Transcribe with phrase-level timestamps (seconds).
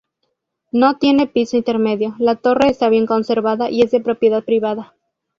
[0.71, 4.95] No tiene piso intermedio, la torre está bien conservada y es de propiedad privada.